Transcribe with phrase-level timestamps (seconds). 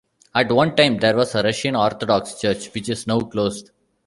[0.33, 3.69] At one time there was a Russian Orthodox church which is now closed.